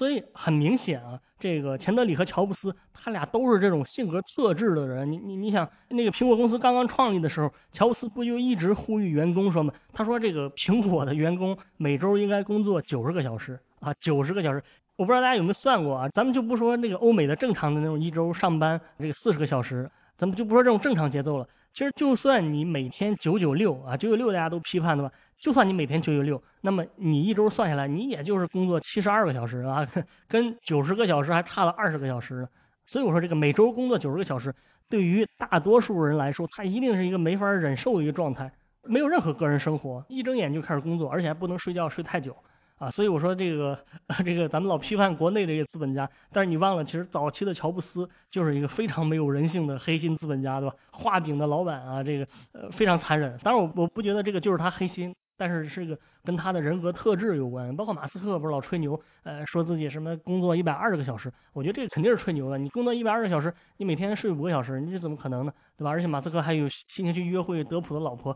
[0.00, 5.12] 所以很明显啊，这个钱德里和乔布斯，他俩都是这种性格特质的人。
[5.12, 9.70] 你你你想，那个苹果公司刚刚创立的时候，乔布斯不就一直呼吁员工说吗？
[9.92, 14.62] 他说这个苹果的员工每周应该工作九十个小时啊，九十个小时。
[14.96, 16.08] 我不知道大家有没有算过啊？
[16.08, 21.48] 咱们就不说那个欧美的正常的那种一周上班这个四十个小时，咱们就不说这种正常节奏了。
[21.72, 25.10] 其实就算你每天九九六啊，九九六大家都批判的吧？
[25.38, 29.86] 就算你每天九九六，那么你一周算下来，你也就是工作七十二个小时啊，
[30.28, 32.48] 跟九十个小时还差了二十个小时呢。
[32.84, 34.54] 所以我说，这个每周工作九十个小时，
[34.90, 38.52] 对于大多数人来说，他一定是一个没法忍受的一个状态，
[38.82, 42.36] 没有任何个人生活，一睁眼就开始工作，而且还不能睡觉睡太久。
[42.80, 43.78] 啊，所以我说这个，
[44.24, 50.74] 这个咱们老批判国内的这些资本家，但是你忘了，其实早期的乔布斯就是一个非常没有人性的黑心资本家，对吧？
[50.90, 53.38] 画饼的老板啊，这个呃非常残忍。
[53.42, 57.76] 当然我我不觉得这个就是他黑心，但是是个跟他的人格特质有关。
[57.76, 62.56] 包括马斯克不是老吹牛，呃，说自己什么工作一百二十个小时，我觉得这个肯定是吹牛的。
[62.56, 65.52] 你工作一百二十个小时，你每天睡五个小时，你这怎么可能呢？
[65.76, 65.90] 对吧？
[65.90, 68.34] 而且马斯克还有心情去约会德普的老婆，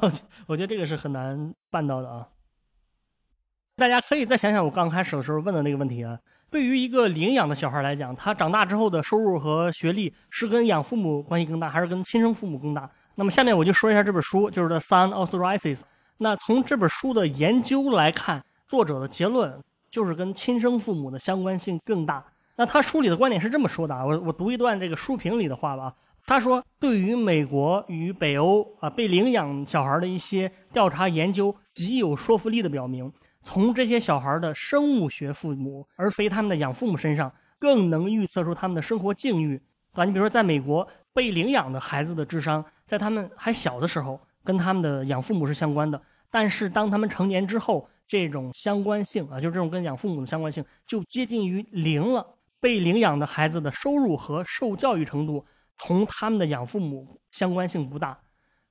[0.46, 2.28] 我觉得这个是很难办到的啊。
[3.78, 6.18] 大家可以再想想我刚开始的时候问的那个问题啊。
[6.50, 12.90] 对于一个领养的小孩来讲，他长大之后的收入和学历是跟养父母关系更大，还是跟亲生父母更大？
[13.16, 15.80] 那么下面我就说一下这本书，就是《The Son of Rises》。
[16.16, 22.24] 那从这本书的研究来看，作者的结论就是跟亲生父母的相关性更大。
[22.56, 25.92] 那他书里的观点是这么说的啊，我我读一段这个书评里的话吧。
[26.24, 33.12] 他说，对于美国与北欧啊被领养小孩的一些调查研究，极有说服力的表明。
[33.46, 39.56] 从这些小孩的生物学父母，而非他们的养父母身上，更能预测出他们的生活境遇，
[39.92, 40.04] 对吧？
[40.04, 45.96] 你比如说，在美国被领养的孩子的智商，在他们还小的时候，跟他们的养父母是相关的；
[46.28, 52.26] 但是当他们成年之后，这种相关性啊，就这种跟养父母的相关性，就接近于零了。
[52.58, 55.46] 被领养的孩子的收入和受教育程度，
[55.78, 58.18] 同他们的养父母相关性不大。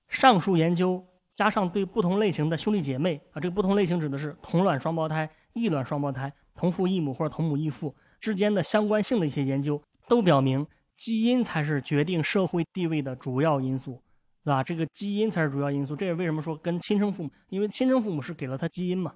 [0.10, 1.08] 上述研究。
[1.36, 14.02] 加上对不同类型的兄弟姐妹啊，这个不同类型指的是同卵双胞胎、异卵双胞胎、同父异母或者同母异父之间的相关性的一些研究，都表明基因才是决定社会地位的主要因素，
[14.46, 14.64] 对吧？
[14.64, 15.94] 这个基因才是主要因素。
[15.94, 19.14] 这也为什么说跟亲生父母，因为亲生父母是给了他基因嘛。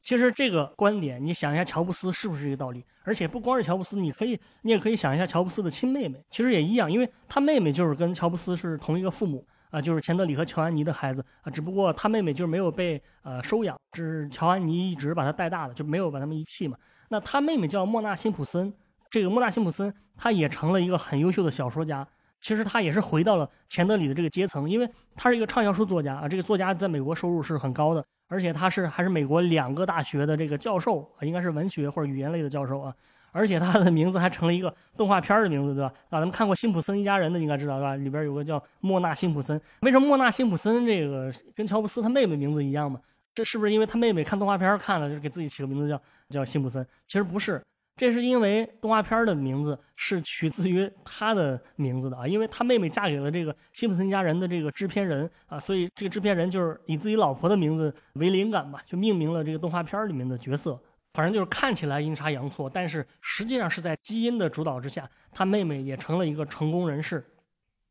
[0.00, 2.84] 其实这个观点，你想一下，乔布斯是不是这个道理？
[3.04, 9.44] 而且不光是乔布斯，你可以，你也可以想一下乔布斯的亲妹妹，其实也一样，因为他妹妹就是跟乔布斯是同一个父母。
[9.72, 16.76] 啊，就是钱德里和乔安妮的孩子啊，只不过他妹妹就是没有被呃收养，是乔安妮一直把他带大的，就没有把他们遗弃嘛。
[17.08, 18.72] 那他妹妹叫莫纳辛普森，
[19.10, 22.06] 这个莫纳辛普森他也成了一个很优秀的小说家。
[22.40, 32.92] 其实他也是回到了钱德里的这个阶层，因为他是一个畅销书作家啊，这个作家在美国收入是很高的，而且他是还是美国两个大学的这个教授啊，应该是文学或者语言类的教授啊。
[33.32, 35.92] 而且他的名字还成了一个动画片的名字，对吧？
[36.10, 37.96] 啊，咱们看过《辛普森一家人》的应该知道，对吧？
[37.96, 39.60] 里边有个叫莫纳辛普森。
[39.80, 43.00] 为什么莫纳辛普森这个跟乔布斯他妹妹名字一样嘛？
[43.34, 46.86] 这是不是因为他妹妹看动画片看了，就是给自己起个名字叫叫辛普森？
[47.06, 47.62] 其实不是，
[47.96, 60.78] 这是因为动画片的名字是取自于他的名字的啊，因为他妹妹嫁给了这个辛普森一家人的这个制片人啊，所以这个制片人就是以自己老婆的名字为灵感吧，就命名了这个动画片里面的角色。
[61.14, 67.24] 反正就是看起来阴差阳错，但是实际上是在基因的主导之下，他妹妹也成了一个成功人士，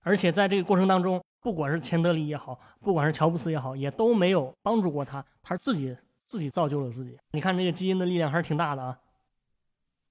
[0.02, 7.18] 而且在这个过程当中，不管是钱德里也好，不管是乔布斯也好，也都没有帮助过他，他是自己自己造就了自己。
[7.32, 8.98] 你看这个基因的力量还是挺大的啊。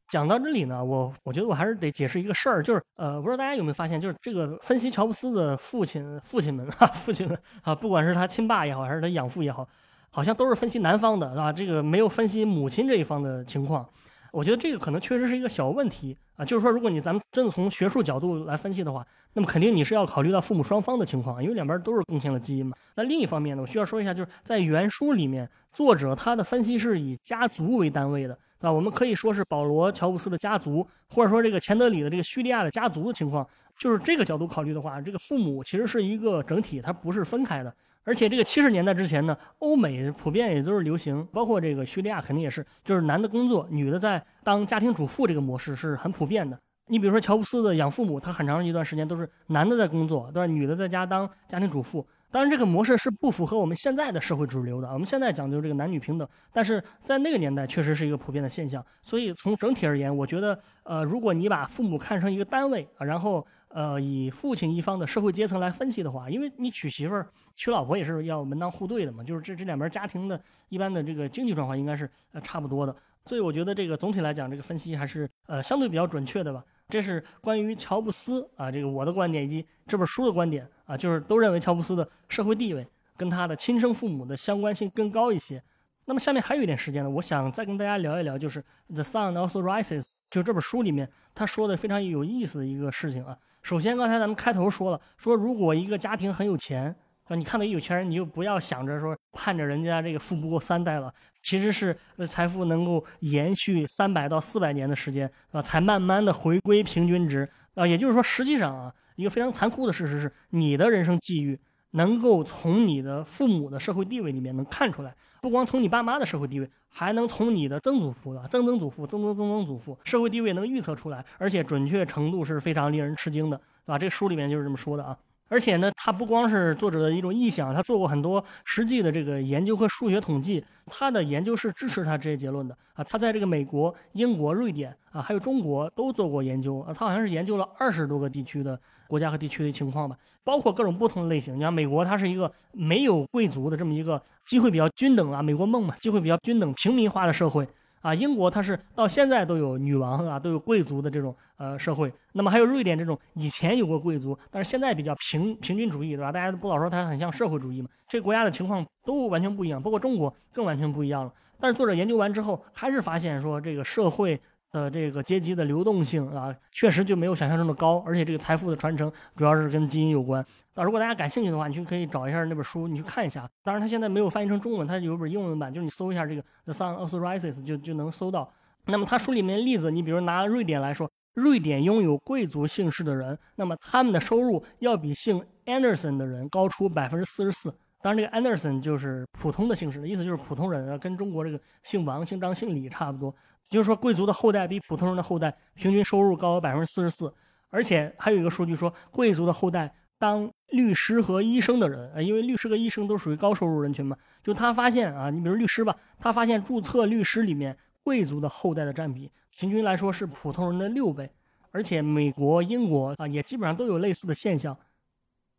[0.08, 9.68] 讲到这里呢，我我觉得我还是得解释一个事儿，就是呃，不知道大家有没有发现，就是这个分析乔布斯的父亲父亲们啊，父亲们 啊，不管是他亲爸也好，还是他养父也好。
[10.10, 13.88] 好像都是分析男方的，啊，这个没有分析母亲这一方的情况。
[14.32, 22.76] 我觉得这个可能确实是一个小问题啊，就是说，如果你咱们真的从学术角度来分析的话，那么肯定你是要考虑到父母双方的情况，因为两边都是贡献了基因嘛。
[22.94, 28.72] 那另一方面呢，我需要说一下，就是在原书里面，作者他的分析是以家族为单位的，对吧？
[28.72, 33.44] 我们可以说是保罗·乔布斯的家族，或者说这个钱德里的这个叙利亚的家族的情况，
[33.78, 37.74] 就是这个角度考虑的话，这个父母其实是一个整体，它不是分开的。
[38.04, 46.58] 而且这个七十年代之前呢，欧美普遍也都是流行，包括这个叙利亚肯定也是，就是男的工作，女的在当家庭主妇，这个模式是很普遍的。
[46.88, 50.46] 你比如说乔布斯的养父母，他很长一段时间都是男的在工作，对吧？
[50.46, 52.06] 女的在家当家庭主妇。
[52.30, 54.88] 当然，这个模式是不符合我们现在的社会主流的。
[54.92, 58.84] 我们现在讲究这个男女平等，但是在那个年代确实是一个普遍的现象。
[59.02, 72.94] 所以从整体而言，我觉得，呃，如果你把父母看成一个单位，然后呃以父亲一方的社会阶层来分析的话，因为你娶媳妇儿、娶老婆也是要门当户对的嘛，就是这这两边家庭的一般的这个经济状况应该是呃差不多的。
[73.24, 76.64] 所以我觉得这个总体来讲，这个分析还是呃相对比较准确的吧。
[76.88, 82.84] 这是关于乔布斯啊，这个我的观点以及这本书的观点啊，就是都认为乔布斯的社会地位
[83.16, 85.62] 跟他的亲生父母的相关性更高一些。
[86.06, 88.60] 那么下面还有一点时间呢，我想再跟大家聊一聊，就是
[88.92, 93.36] 《The Sun Also Rises》就这本书里面他说的非常有意思的一个事情啊。
[93.62, 96.96] 首先，刚才咱们开头说了，说如果一个家庭很有钱
[97.28, 97.36] 啊。
[97.36, 107.86] 你看到一有钱人，你就不要想着说盼着人家这个富不过三代了，其实是财富能够延续三百到四百年的时间啊，才慢慢的回归平均值啊。
[107.86, 123.98] 也就是说，实际上啊，一个非常残酷的事实是，你的人生际遇能够从你的父母的社会地位里面能看出来，不光从你爸妈的社会地位，还能从你的曾祖父的曾曾祖父、曾曾曾曾祖父社会地位能预测出来，而且准确程度是非常令人吃惊的，对吧？
[123.98, 125.14] 这个书里面就是这么说的啊。
[125.48, 133.02] 而且呢，他不光是作者的一种臆想，他做过很多实际的这个研究和数学统计，他的研究是支持他这些结论的啊。
[133.02, 136.94] 他在这个美国、英国、瑞典啊，还有中国都做过研究啊。
[136.94, 138.80] 他好像是研究了二十多个地区的
[139.10, 141.56] 国家和地区的情况吧，包括各种不同的类型。
[141.56, 147.66] 你看，美国它是一个没有贵族的这么一个机会比较均等啊，美国梦嘛，机会比较均等、平民化的社会。
[148.02, 152.10] 啊，英国它是到现在都有女王啊，都有贵族的这种呃社会。
[152.32, 156.32] 那么还有瑞典这种以前有过贵族，但是现在比较平平均主义，对吧？
[156.32, 157.88] 大家不老说它很像社会主义嘛？
[158.08, 161.32] 这个国家的情况都完全不一样，包括中国更完全不一样了。
[161.58, 164.40] 但是作者研究完之后，还是发现说这个社会。
[164.70, 170.44] 的这个阶级的流动性啊，确实就没有想象中的高，而且这个财富的传承主要是跟基因有关。
[170.74, 173.48] 啊，如果大家感兴趣的话，你就可以找一下那本书，你去看一下。
[173.62, 178.52] 当然，它现在没有翻译成中文，它有本英文版，就是你搜一下这个《The Sun Also Rises》就就能搜到。
[178.86, 187.74] 那么，它书里面例子，你比如拿瑞典来说，瑞典拥有贵族姓氏的人，那么他们的收入要比姓 Anderson 的人高出百分之四十四。
[188.02, 193.34] 当然，这个 Anderson 就是普通的姓氏的意思，就是普通人啊，跟中国这个姓王、姓张、姓李差不多。
[193.68, 197.32] 就是说，贵族的后代比普通人的后代平均收入高百分之四十四，
[197.68, 211.30] 而且还有一个数据说，贵族的后代当律师和医生的人，呃，因为律师和医生都属于高收入人群嘛，就他发现啊，你比如律师吧，他发现注册律师里面贵族的后代的占比，平均来说是普通人的六倍，
[211.70, 214.76] 而且美国、英国啊，也基本上都有类似的现象。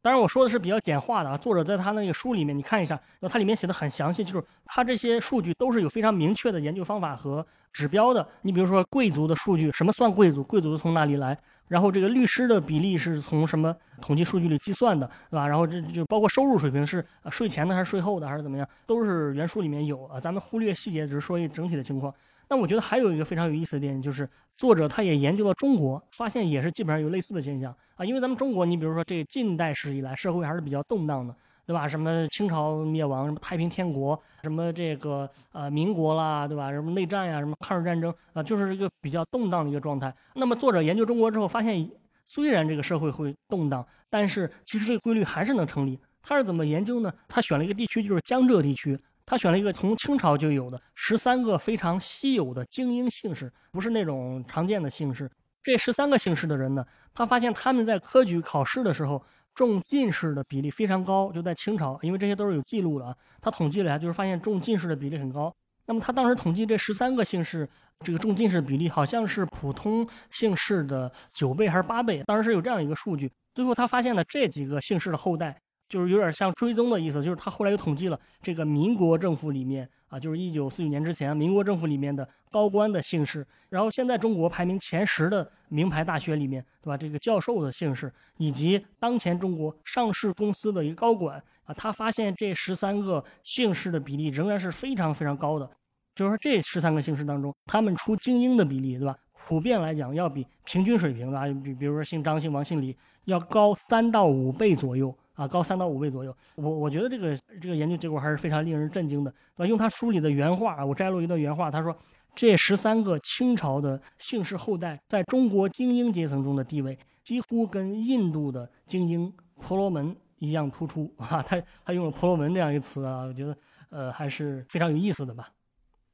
[0.04, 1.38] 当然，我说的是比较简化的啊。
[1.38, 8.28] 作者在他那个书里面，你看一下，那它里面写的很详细，就是他这些数据都是有非常明确的研究方法和指标的。
[8.42, 10.44] 你比如说贵族的数据，什么算贵族？
[10.44, 11.38] 贵族从哪里来？
[11.68, 15.48] 然后这个律师的比例是从什么统计数据里计算的，对吧？
[15.48, 20.20] 然后这就包括收入水平是税前的还是税后的还是怎么样，都是原书里面有啊。
[20.20, 22.12] 咱们忽略细节，只是说一整体的情况。
[22.52, 28.04] 那我觉得还有一个非常有意思的点，就是作者他也研究了中国，发现也是基本上有类似的现象啊。
[28.04, 31.34] 因为咱们中国，你比如说这近代史以来，社会还是比较动荡的，
[31.66, 31.88] 对吧？
[31.88, 36.74] 什么清朝灭亡，什么太平天国，什么这个呃民国啦，对吧？
[36.74, 40.14] 什么内战呀，什么抗日战争啊，就是一个比较动荡的一个状态。
[40.36, 41.90] 那么作者研究中国之后，发现
[42.26, 45.98] 虽然这个社会会动荡，但是其实这个规律还是能成立。
[46.22, 47.12] 他是怎么研究呢？
[47.30, 49.00] 他选了一个地区，就是江浙地区。
[49.26, 55.30] 他选了一个从清朝就有的十三个非常稀有的精英姓氏，不是那种常见的姓氏。
[55.64, 63.16] 这十三个姓氏的人呢，他发现他们在科举考试的时候中进士的比例非常高，就在清朝，因为这些都是有记录的啊。
[63.40, 65.54] 他统计了一下，就是发现中进士的比例很高。
[65.86, 73.32] 那么他当时统计这十三个姓氏，这个中进士比例好像是普通姓氏的九倍还是八倍，当时是有这样一个数据。
[73.54, 75.62] 最后他发现了这几个姓氏的后代。
[75.92, 86.96] 就是有点像追踪的意思，就是他后来又统计了这个民国政府里面啊，就是一九四九年之前，民国政府里面的高官的姓氏，然后现在中国排名前十的名牌大学里面，对吧？
[86.96, 95.70] 这个教授的姓氏，以及当前中国上市公司的一个高管啊，他发现这十三个姓氏的比例仍然是非常非常高的，
[96.16, 99.14] 就是说这十三个姓氏当中，他们出精英的比例，对吧？
[99.34, 105.14] 普遍来讲要比平均水平啊，比比如说姓张、姓王、姓李要高三到五倍左右。
[105.34, 106.36] 啊，高三到五倍左右。
[106.56, 109.66] 我我觉得这个这个研究结果还是非常令人震惊的，对吧？
[109.68, 111.96] 用他书里的原话啊，我摘录一段原话，他说
[112.36, 121.42] ：“这十三个清朝的姓氏后代在中国精英阶层中的地位，几乎跟印度的精英婆罗门一样突出 啊！
[121.42, 123.56] 他他用了婆罗门这样一个词啊，我觉得
[123.90, 125.50] 呃还是非常有意思的吧。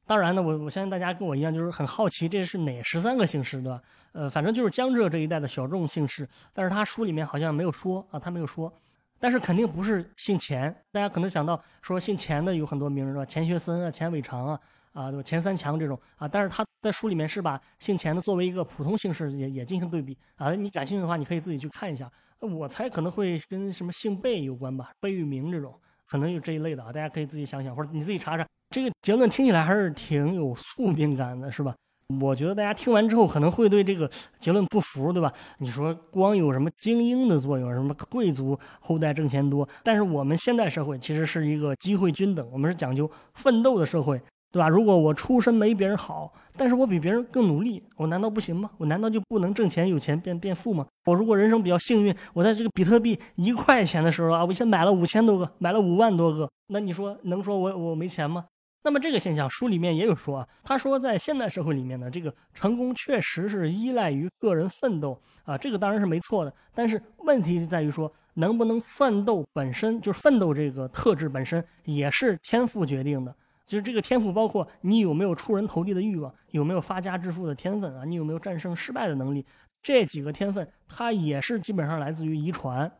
[0.06, 3.82] 当然呢，我我相信大家跟我一样，就是很好奇这是哪十三个姓氏，对吧？
[4.12, 8.72] 呃，反正就是江浙这一带的小众姓氏，但是他书里面好像没有说啊，他没有说。
[9.20, 13.24] 但是肯定不是姓钱，大家可能想到说姓钱的有很多名是吧？
[13.24, 14.60] 钱学森啊，钱伟长啊，
[14.92, 15.22] 啊对吧？
[15.22, 20.54] 钱三强这种啊，但是他在书里面是把姓钱的作为一个普通姓氏也也进行对比啊。
[20.54, 22.10] 你感兴趣的话，你可以自己去看一下。
[22.40, 25.74] 我猜可能会跟什么姓贝有关吧，贝聿铭这种
[26.06, 28.46] 可能有这一类的啊，大家可以自己想想，或者你自己查查。
[28.70, 31.74] 这个结论听起来还是挺有宿命感的，是吧？
[32.22, 35.30] 我觉得大家听完之后可能会对这个结论不服，对吧？
[35.58, 44.18] 你说光有什么精英的作用，什么贵族后代挣钱多，但是我们现代社会其实是一个机会均等，我们是讲究奋斗的社会，
[44.50, 44.70] 对吧？
[44.70, 48.70] 如果我出身没别人好，但是我比别人更努力，我难道不行吗？
[48.78, 50.86] 我难道就不能挣钱、有钱变变富吗？
[51.04, 58.46] 我如果人生比较幸运，我在这个比特币一块钱的时候啊，我先买了五千多个，买了五万多个，那你说能说我我没钱吗？
[58.88, 60.48] 那么这个现象，书里面也有说啊。
[60.64, 66.54] 他说，在现代社会里面呢，这个成功确实是依赖于个人奋斗啊，这个当然是没错的。
[66.74, 73.34] 但是问题就在于说，能不能奋斗本身就是奋斗这个特质本身也是天赋决定的。
[73.66, 79.44] 就是这个天赋包括你有没有出人头地的欲望，有没有发家致富的天分啊，你有没有战胜失败的能力，
[79.82, 82.90] 这几个天分它也是基本上来自于遗传。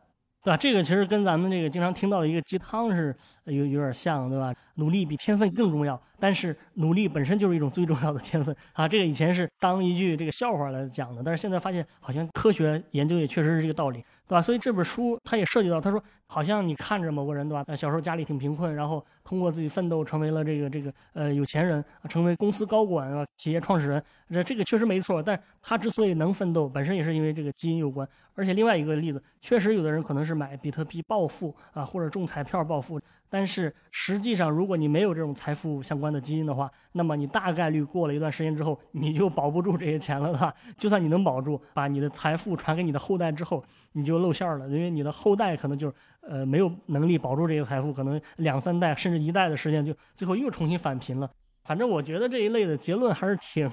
[0.43, 0.57] 对吧？
[0.57, 3.15] 这个其实跟咱们这个经常听到的一个鸡汤是
[3.45, 4.53] 有有点像，对吧？
[4.75, 8.87] 努力比天分更重要，但是努力本身就是一种最重要的天分啊！
[8.87, 14.41] 这个以前是当一句这个笑话来讲的，但是现在发现好像科学研究也确实是这个道理，对吧？
[14.43, 17.75] 所以这本书它也涉及到，他说好像你看着某个人，对吧？
[17.75, 25.23] 小时候家里挺贫困，然后通过自己奋斗成为了这个这个呃有钱人，成为公司高管啊，企业创始人，这这个确实没错。
[25.23, 28.07] 但他之所以能奋斗，本身也是因为这个基因有关。
[28.35, 33.01] 而且另外一个例子，确实有的人可能是买比特币暴富啊，或者中彩票暴富。
[33.29, 40.53] 但是实际上，如果你没有这种财富相关的基因的话，那么你大概率过了一段时间之后，你就保不住这些钱了，吧？
[40.77, 51.29] 就算你能保住，把你的财富传给你的后代之后，你就露馅了，因为你的后代可能就是呃没有能力保住这些财富，可能两三代甚至一代的时间，就最后又重新返贫了。
[51.69, 53.69] 反正我觉得这一类的结论还是挺。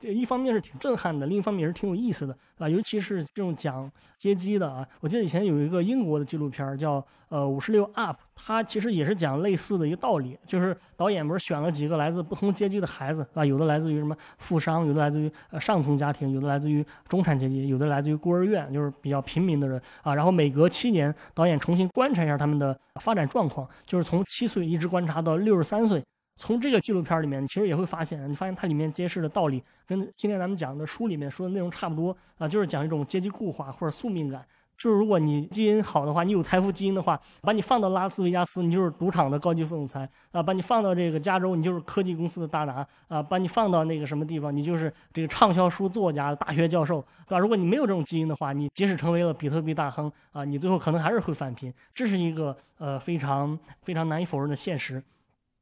[0.00, 4.86] 一方面是挺震撼的，另一方面也是挺有意思的啊，尤其是这种讲阶级的啊。
[5.00, 20.14] 我记得以前有一个英国的纪录片叫呃五十六 Up，它其实也是讲类似的一个道理，就是导演不是选了几个来自不同阶级的孩子啊，有的来自于什么富商，有的来自于呃上层家庭，有的来自于中产阶级，有的来自于孤儿院，就是比较平民的人啊。
[20.14, 26.04] 然后每隔七年，导演重新观察一下他们的发展状况，就是从七岁一直观察到六十三岁。
[26.36, 34.44] 从这个纪录片里面，其实也会发现，你发现它里面揭示的道理跟今天咱们讲的书里面说的内容差不多啊，就是讲一种阶级固化或者宿命感。
[34.76, 47.38] 就是如果你基因好的话，你有财富基因的话，把你放到拉斯维加斯，你就是赌场的高级副总裁啊；把你放到这个加州，你就是科技公司的大拿啊；把你放到那个什么地方，你就是这个畅销书作家、大学教授，对吧？
[47.38, 51.72] 如果你没有这种基因的话，你即使成为了比特币大亨啊，你最后可能还是会返贫。
[51.94, 55.02] 这是一个呃非常非常难以否认的现实。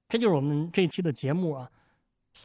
[0.09, 1.70] 这就是我们这一期的节目啊，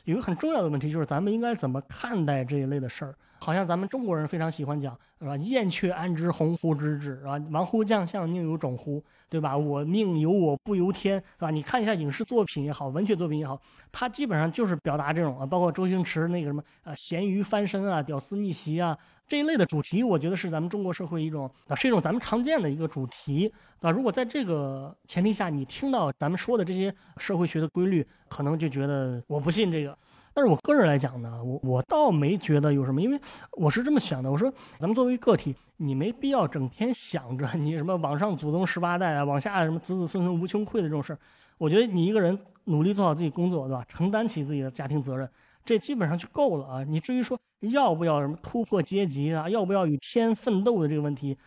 [0.06, 3.16] 有一个很重要的问题，就是咱们应该怎么看待这一类的事儿？
[3.40, 5.36] 好像咱们中国人非常喜欢讲，是吧？
[5.38, 7.42] 燕雀安知鸿鹄之志，是吧？
[7.52, 9.02] 王乎将相，宁有种乎？
[9.30, 9.58] 对吧？
[9.58, 11.50] 我命由我不由天，是吧？
[11.50, 13.60] 你看一下影视作品也好，文学作品也好，
[13.92, 23.90] 它基本上就是表达这种啊，包括周星驰那个什么啊，咸鱼翻身啊，屌丝逆袭啊这一类的主题，我觉得是咱们中国社会一种啊，是一种咱们常见的一个主题啊。
[23.90, 29.98] 如果在这个前提下，你听到咱们说的这些社会学的规律，可能就觉得我不信这个。
[30.34, 33.20] 但是我个人来讲呢，我我倒没觉得有什么，因为
[33.54, 34.32] 我是这么想的。
[34.32, 41.20] 我说，咱们作为个体，你没必要整天想着你什么往上祖宗十八代啊，往下什么子子孙孙无穷匮的这种事儿。
[41.58, 43.84] 我觉得你一个人努力做好自己工作，对吧？
[43.90, 45.30] 承担起自己的家庭责任，
[45.66, 46.84] 这基本上就够了啊。
[46.84, 51.38] 你至于说要不要什么突破阶级啊，要不要与天奋斗的这个问题，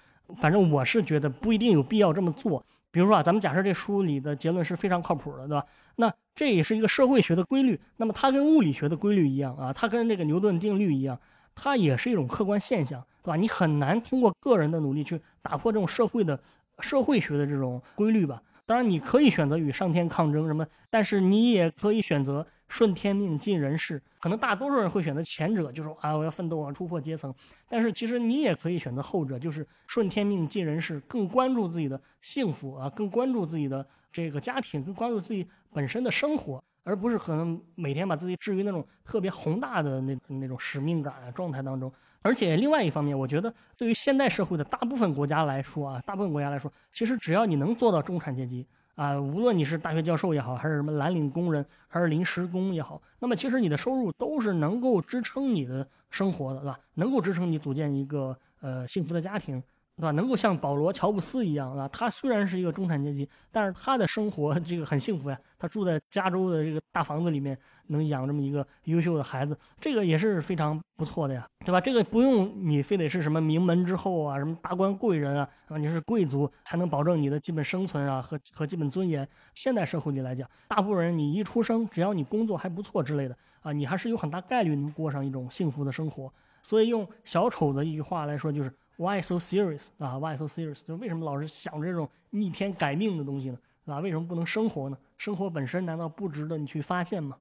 [0.40, 2.62] 反正我是觉得不一定有必要这么做。
[2.92, 5.66] 比如说啊，咱们假设这书里的结论是非常靠谱的，对吧？
[5.96, 7.80] 那这也是一个社会学的规律。
[7.96, 11.18] 那么它跟物理学的规律一样啊，它跟这个牛顿定律一样，
[11.56, 13.36] 它也是一种客观现象，对吧？
[13.36, 16.38] 你很难通过个人的努力去打破这种社会的
[16.78, 18.40] 社会学的这种规律吧？
[18.64, 22.46] 当然，你可以选择与上天抗争什么，但是你也可以选择。
[22.72, 27.32] 顺天命，尽人事，可能大多数人会选择前者，就是啊，我要奋斗啊，突破阶层。
[27.68, 36.64] 但是其实你也可以选择后者，就是顺天命，尽人事，更关注自己的幸福啊，更关注自己的这个家庭，更关注自己本身的生活。
[36.84, 41.92] 而不是可能每天把自己置于那种特别宏大的那那种使命感啊状态当中。
[42.22, 56.78] 而且另外一方面，我觉得对于现代社会的大部分国家来说啊，大部分国家来说，其实只要你能做到中产阶级啊，无论你是大学教授也好，还是什么蓝领工人，还是临时工也好，那么其实你的收入都是能够支撑你的生活的，对吧？
[56.94, 59.62] 能够支撑你组建一个呃幸福的家庭。
[59.96, 60.10] 对吧？
[60.12, 65.38] 能够像保罗·乔布斯一样啊，他虽然是一个中产阶级，但是他的生活 这个很幸福呀。
[65.58, 71.80] 他住在加州的这个大房子里面，能养这么一个优秀的孩子，这个也是非常不错的呀，对吧？
[71.80, 79.28] 这个不用你非得是什么名门之后啊，什么达官贵人啊，啊，你是贵族才能保证你的基本生存啊和和基本尊严。
[79.54, 86.32] 现代社会里来讲，大部分人你一出生，只要你工作还不错之类的啊，你还是有很大概率能过上一种幸福的生活。
[86.64, 88.72] 所以用小丑的一句话来说，就是。
[89.02, 90.84] Why so serious 啊？Why so serious？
[90.84, 93.58] 就是为什么老是想着这种逆天改命的东西呢？
[93.86, 94.96] 啊，为什么不能生活呢？
[95.18, 97.36] 生活本身难道不值得你去发现吗？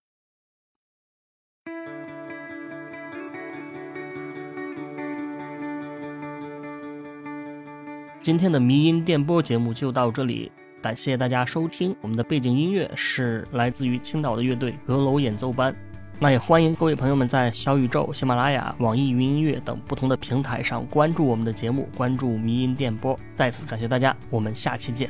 [8.23, 10.51] 今天的迷音电波节目就到这里，
[10.81, 11.95] 感谢大家收听。
[12.01, 15.75] 我们的背景音乐是来自于青岛的乐队阁楼演奏班。
[16.23, 23.19] 那也欢迎各位朋友们在小宇宙、喜马拉雅、网易云音乐等不同的平台上关注我们的节目，关注迷音电波。
[23.35, 25.09] 再次感谢大家，我们下期见。